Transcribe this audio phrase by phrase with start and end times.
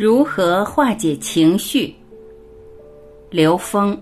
[0.00, 1.94] 如何化解情绪？
[3.28, 3.94] 刘峰。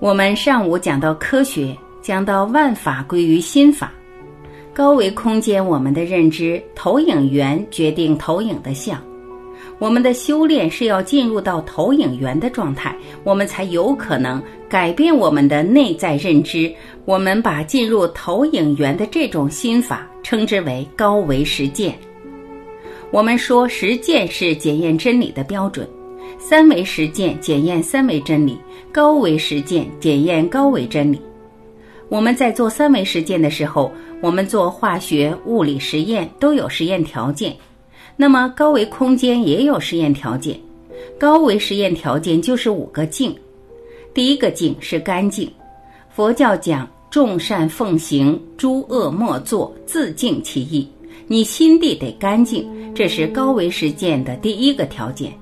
[0.00, 3.92] 我们上午讲到科学，讲到万法归于心法，
[4.72, 8.98] 高维空间我们的认知投影源决定投影的像。
[9.78, 16.72] 我们的修炼是要进入到投影源的状态，我们才有可能改变我们的内在认知。
[17.04, 21.96] 我们把进入投影源的这种心法称之为高维实践。
[23.10, 25.88] 我们说实践是检验真理的标准，
[26.38, 28.58] 三维实践检验三维真理，
[28.92, 31.20] 高维实践检验高维真理。
[32.08, 37.54] 我们在做三维实践的时候，我们做化学、物理实验都有实验条件。
[38.20, 40.58] 那么高维空间也有实验条件，
[41.20, 43.32] 高维实验条件就是五个净。
[44.12, 45.48] 第一个净是干净，
[46.10, 50.86] 佛教讲众善奉行，诸恶莫作，自净其意。
[51.28, 55.32] 你心地得干净，这是高维实践的第一个条件。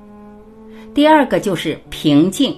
[0.92, 2.54] 第二个就是平静，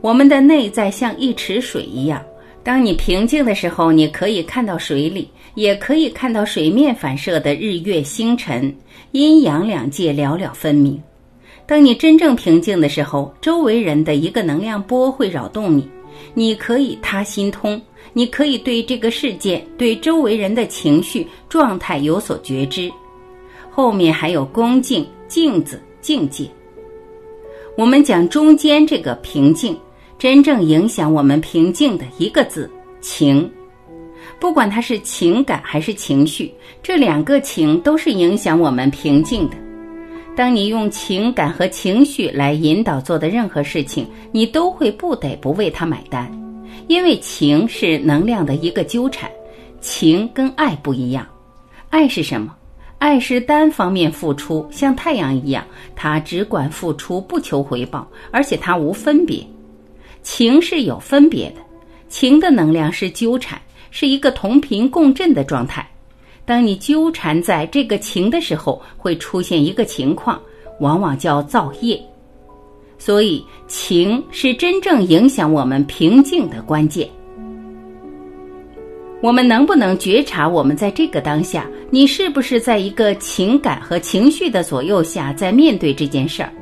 [0.00, 2.22] 我们的内在像一池水一样，
[2.62, 8.74] 当你平静的时候，你可以看到水里，也可以看到水面反射的日月星辰。
[9.12, 11.02] 阴阳两界寥寥分明。
[11.66, 15.88] 当你真正平静的时候，周围人的一个能量波会扰动你，
[16.34, 17.80] 你可以他心通，
[18.12, 22.90] 你可以对这个世界、对周围人的情绪状态有所觉知。
[23.68, 26.44] 后面还有恭敬、镜子、境界。
[27.76, 29.76] 我们讲中间这个平静，
[30.20, 33.50] 真正影响我们平静的一个字——情。
[34.38, 39.56] 不管它是情感还是情绪，这两个情都是影响我们平静的。
[40.36, 46.30] 当你用情感和情绪来引导做的任何事情，你都会不得不为它买单，
[46.86, 49.30] 因为情是能量的一个纠缠。
[49.80, 51.26] 情跟爱不一样，
[51.88, 52.54] 爱是什么？
[52.98, 55.64] 爱是单方面付出，像太阳一样，
[55.96, 59.42] 它只管付出，不求回报，而且它无分别。
[60.22, 61.56] 情是有分别的，
[62.08, 63.60] 情的能量是纠缠。
[63.92, 65.84] 是一个同频共振的状态。
[66.44, 70.40] 当你纠缠在这个情的时候，会出现一个情况，
[70.78, 72.00] 往往叫造业。
[72.98, 77.08] 所以，情是真正影响我们平静的关键。
[79.20, 86.52] 我们能不能觉察我们在这个当下，你是不是在一个情感和情绪的左右下在面对这件事儿？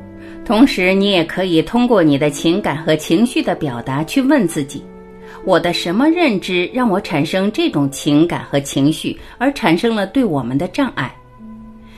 [0.48, 4.82] 同时，你也可以通过你的情感和情绪的表达去问自己。
[5.44, 11.14] 我的什么认知让我产生这种情感和情绪，而产生了对我们的障碍？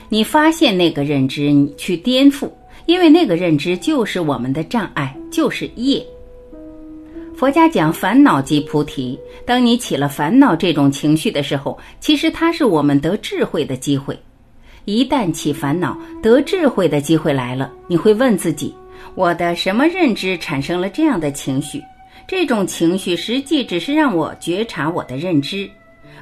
[0.09, 2.51] 你发现那个认知，你去颠覆，
[2.87, 6.05] 因为那个认知就是我们的障碍，就是业。
[7.33, 14.13] 佛家讲烦恼即菩提，当你起了烦恼这种情绪的时候，其实它是我们得智慧的机会。
[14.85, 18.73] 一旦起烦恼，得智慧的机会来了，你会问自己：
[19.15, 21.81] 我的什么认知产生了这样的情绪？
[22.27, 25.69] 这种情绪实际只是让我觉察我的认知，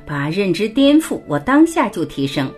[0.06, 2.52] 把认知颠覆，我当下就提升。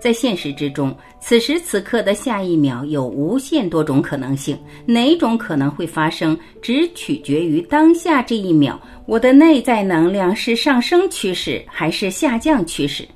[0.00, 13.08] 在现实之中，此时此刻的下一秒有无限多种可能性，哪种可能会发生，只取决于当下这一秒，我的内在能量是上升趋势还是下降趋势？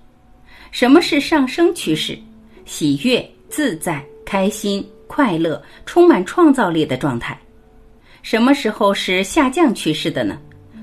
[0.70, 2.18] 什么是上升趋势？
[2.64, 7.38] 喜悦、自在、开心、快乐、充满创造力的状态。
[8.22, 10.38] 什么时候是下降趋势的呢？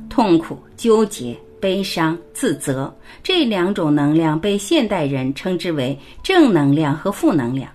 [0.10, 7.70] 痛苦、纠结、悲伤、自责这两种能量被现代人称之为正能量和负能量。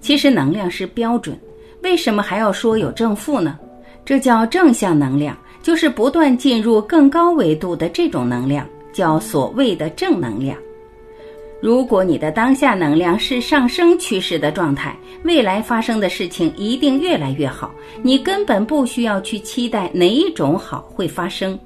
[0.00, 1.36] 其实能量是标准，
[1.82, 3.58] 为什么还要说有正负呢？
[4.04, 10.56] 这叫正向能量，就是不断进入更高维度的这种能量，叫所谓的正能量。
[11.64, 17.74] 如果你的当下能量是上升趋势的状态，未来发生的事情一定越来越好。
[18.02, 21.58] 你根本不需要去期待哪一种好会发生，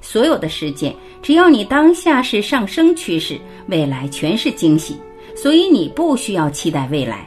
[0.00, 0.92] 所有的事件，
[1.22, 4.96] 只要你当下是上升趋势，未来全是惊喜。
[5.36, 7.24] 所以你不需要期待未来。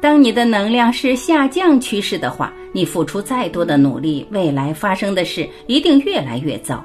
[0.00, 6.84] 当你的能量是下降趋势的话，你付出再多的努力，未来发生的事一定越来越糟。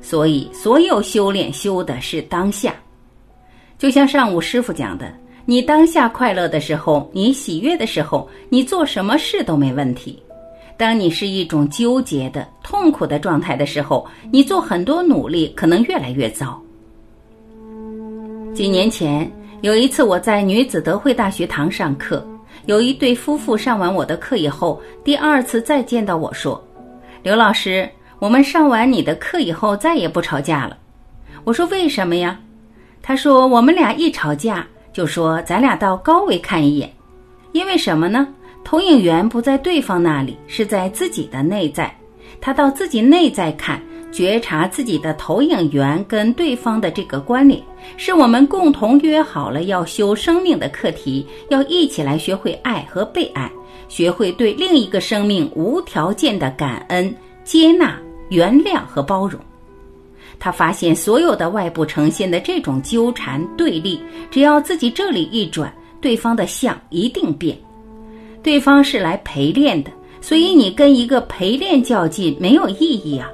[0.00, 2.72] 所以，所有修炼修的是当下。
[3.78, 5.12] 就像上午师傅讲的，
[5.44, 10.22] 你当下快乐的时候，你喜悦的时候，你做什么事都没问题。
[10.76, 16.60] 当你是一种纠结的、痛苦的状态的时候，你做很多努力可能越来越糟。
[18.54, 19.30] 几年前
[19.60, 22.26] 有一次，我在女子德惠大学堂上课，
[22.66, 26.62] 有一对夫妇上完我的课以后，第二次再见到我说
[27.22, 27.88] ：“刘老师，
[28.18, 30.78] 我们上完你的课以后再也不吵架了。”
[31.44, 32.38] 我说：“为什么呀？”
[33.06, 36.90] 他说：“我们俩一吵架，就说咱俩到高维看一眼，
[37.52, 38.26] 因为什么呢？
[38.64, 41.94] 投影源不在对方那里，是在自己的内在。
[42.40, 43.78] 他到自己内在看，
[44.10, 47.62] 觉察自己的投影源跟对方的这个关联，
[47.98, 53.52] 是我们共同约好了要修生命的课题，要一起来学会爱和被爱，
[53.86, 57.14] 学会对另一个生命无条件的感恩、
[57.44, 57.98] 接纳、
[58.30, 59.38] 原谅和包容。”
[60.38, 63.98] 他发现所有的外部呈现的这种纠缠对立，
[64.30, 67.56] 只要自己这里一转，对方的相一定变。
[68.42, 69.90] 对方是来陪练的，
[70.20, 73.30] 所以你跟一个陪练较劲没有意义啊。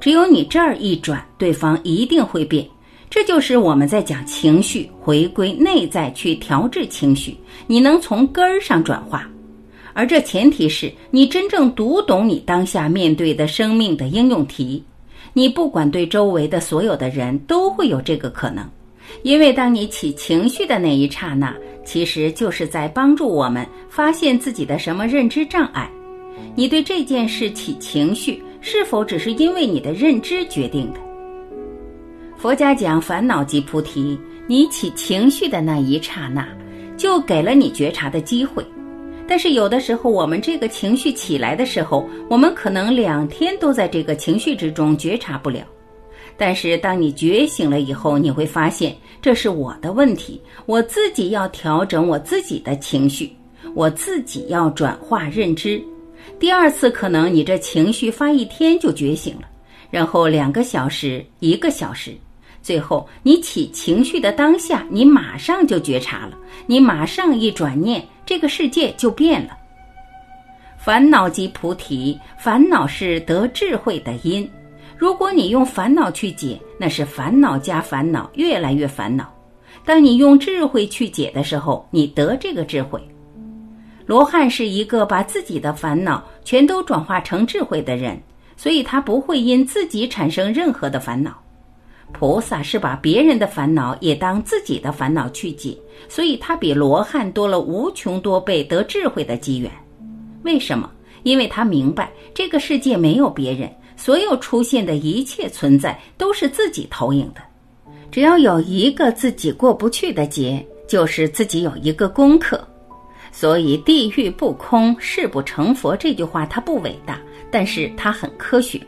[0.00, 2.66] 只有你这儿一转，对方一定会变。
[3.10, 9.28] 这就是我们在讲情绪，回归内在去调制情绪，你能从根儿上转化。
[9.92, 14.80] 而这前提是你真正读懂你当下面对的生命的应用题。
[15.32, 18.68] 你不管对周围的所有的人都会有这个可能，
[19.22, 25.90] 因为当你起情绪的那一刹那，其实就是在帮助我们发现自己的什么认知障碍。
[26.54, 31.00] 你对这件事起情绪，是否只是因为你的认知决定的？
[32.36, 36.48] 佛家讲烦恼即菩提，你起情绪的那一刹那，
[36.96, 38.64] 就给了你觉察的机会。
[39.30, 45.64] 但是有的时候，我们这个情绪起来的时候，我们可能两天都在这个情绪之中觉察不了。
[46.36, 48.92] 但是当你觉醒了以后，你会发现
[49.22, 53.30] 这是我的问题，我自己要调整我自己的情绪，
[53.72, 55.80] 我自己要转化认知。
[56.40, 59.42] 第二次可能你这情绪发一天就觉醒了，
[59.92, 62.16] 然后两个小时、一个小时，
[62.62, 66.36] 最后你起情绪的当下，你马上就觉察了，
[66.66, 68.06] 你马上一转念。
[68.26, 69.56] 这个世界就变了。
[70.78, 74.48] 烦恼即菩提，烦恼是得智慧的因。
[74.96, 79.34] 如果你用烦恼去解，那是烦恼加烦恼，越来越烦恼。
[79.84, 83.00] 当你用智慧去解的时候，你得这个智慧。
[84.06, 88.20] 罗汉是一个把自己的烦恼全都转化成智慧的人，
[88.56, 91.36] 所以他不会因自己产生任何的烦恼。
[92.12, 95.76] 菩萨是把别人的烦恼也当自己的烦恼去解，
[96.08, 99.70] 所以他比罗汉多了无穷多倍得智慧的机缘。
[100.42, 100.90] 为什么？
[101.22, 107.40] 因为他明白这个世界没有别人，所有出现的一切存在都是自己投影的。
[108.10, 112.66] 只要有一个自己过不去的劫，就是自己有一个功课。
[113.32, 117.20] 所以“地狱不空，誓不成佛”这句话它不伟大，
[117.50, 118.80] 但是它很科学。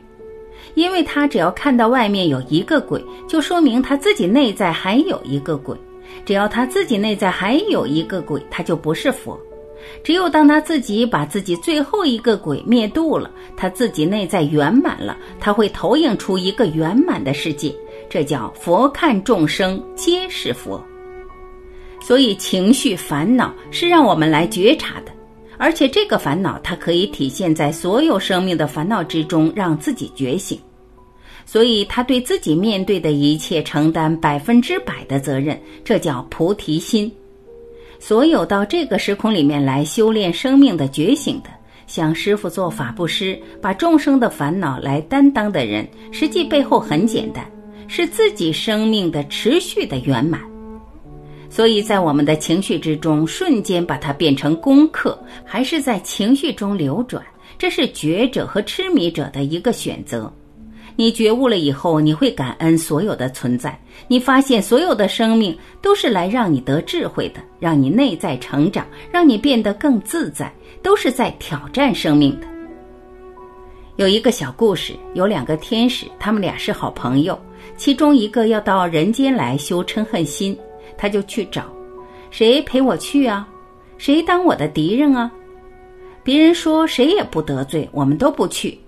[0.75, 5.77] 因为他只要看到外面有一个鬼，就说明他自己内在还有一个鬼。
[6.25, 9.39] 只要他自己内在还有一个鬼，他就不是佛。
[10.05, 17.75] 只有当他自己把自己最后一个鬼灭度了，他自己内在圆满了，他会投影出一个圆满的世界。
[18.09, 20.83] 这叫佛看众生皆是佛。
[22.01, 25.12] 所以情绪烦恼是让我们来觉察的。
[25.63, 30.59] 而且这个烦恼，它可以体现在所有生命的烦恼之中，让自己觉醒。
[31.47, 37.11] 所以他对自己面对的一切承担百分之百的责任，这叫菩提心。
[38.01, 41.51] 所有到这个时空里面来修炼生命的觉醒的，
[41.87, 47.49] 向师傅做法布施，把众生的烦恼来担当的人，实际背后很简单，
[47.87, 50.52] 是自己生命的持续的圆满。
[51.53, 57.23] 所以在我们的情绪之中，瞬间把它变成功课，还是在情绪中流转，
[57.59, 60.33] 这是觉者和痴迷者的一个选择。
[60.97, 63.79] 你觉悟了以后，你会感恩所有的存在，
[64.09, 70.51] 你发现所有的生命都是来让你得智慧的，让你内在成长，让你变得更自在，
[70.83, 72.47] 都是在挑战生命的。
[73.97, 77.39] 有一个小故事，有两个天使，他们俩是好朋友，
[77.77, 80.57] 其中一个要到人间来修嗔恨心。
[80.97, 81.65] 他就去找，
[82.31, 83.49] 谁陪我去啊？
[83.99, 85.31] 谁当我的敌人啊？
[86.25, 88.79] 别人说谁也不得罪，我们都不去。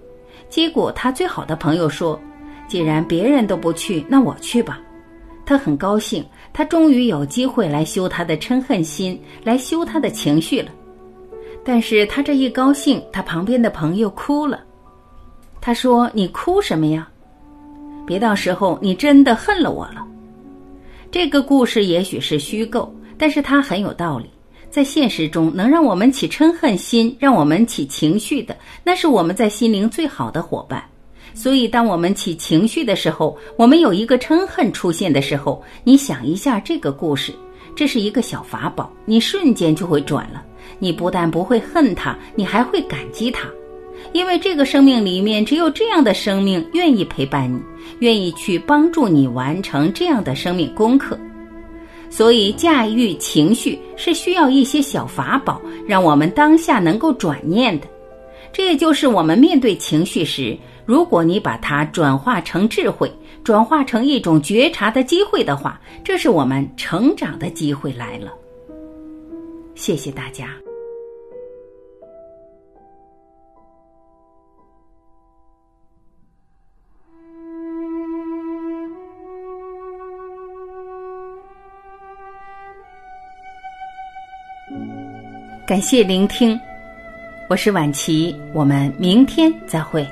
[0.48, 2.20] 结果他最好的朋友说
[2.68, 4.80] ：“既然别人都不去，那我去吧。”
[5.46, 10.70] 他很高兴，他终于有机会来修他的嗔恨心，来修他的情绪了。
[11.64, 14.60] 但是他这一高兴，他旁边的朋友哭了。
[15.60, 17.08] 他说：“你哭什么呀？
[18.06, 20.06] 别到时候你真的恨了我了。”
[21.14, 24.28] 这个故事也许是虚构，但是它很有道理。
[24.68, 30.82] 在现实中，能让我们起嗔恨心、让我们起情绪的，那是我们在心灵最好的伙伴。
[31.32, 37.32] 所以，当我们起情绪的时候，我们有一个嗔恨出现的时候，你想一下这个故事，
[37.76, 40.44] 这是一个小法宝，你瞬间就会转了。
[40.80, 43.48] 你不但不会恨他，你还会感激他，
[44.14, 47.60] 因为这个生命里面只有这样的生命愿意陪伴你，
[47.98, 51.18] 愿意去帮助你完成这样的生命功课。
[52.08, 57.88] 所以，驾驭情绪是需要一些小法宝，让我们当下能够转念的。
[58.52, 60.56] 这也就是我们面对情绪时，
[60.86, 63.10] 如果你把它转化成智慧，
[63.42, 68.32] 转化成一种觉察的机会的话，这是我们成长的机会来了。
[69.74, 70.63] 谢谢大家。
[85.66, 86.60] 感谢聆听，
[87.48, 90.06] 我是晚琪，我们明天再会。